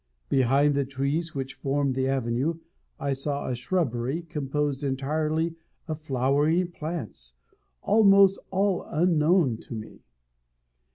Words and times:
Behind 0.29 0.73
the 0.73 0.83
trees 0.83 1.35
which 1.35 1.53
formed 1.53 1.93
the 1.93 2.07
avenue, 2.07 2.55
I 2.99 3.13
saw 3.13 3.47
a 3.47 3.53
shrubbery, 3.53 4.23
composed 4.23 4.83
entirely 4.83 5.53
of 5.87 6.01
flowering 6.01 6.71
plants, 6.71 7.33
almost 7.83 8.39
all 8.49 8.81
unknown 8.85 9.57
to 9.57 9.75
me. 9.75 9.99